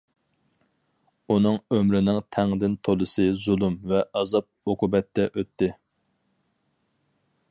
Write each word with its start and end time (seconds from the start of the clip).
ئۇنىڭ 1.33 1.59
ئۆمرىنىڭ 1.75 2.17
تەڭدىن 2.37 2.79
تولىسى 2.87 3.27
زۇلۇم 3.43 3.77
ۋە 3.93 4.01
ئازاب- 4.21 4.71
ئوقۇبەتتە 4.73 5.29
ئۆتتى. 5.31 5.71